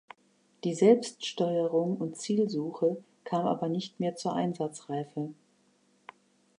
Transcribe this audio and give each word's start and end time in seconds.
Die 0.63 0.73
Selbststeuerung 0.73 1.97
und 1.97 2.17
Zielsuche 2.17 2.97
kam 3.23 3.45
aber 3.45 3.69
nicht 3.69 3.99
mehr 3.99 4.15
zur 4.15 4.33
Einsatzreife. 4.35 5.29